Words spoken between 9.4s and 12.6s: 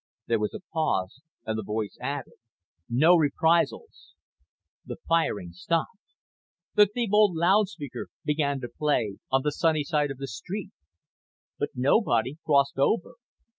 the Sunny Side of the Street. But nobody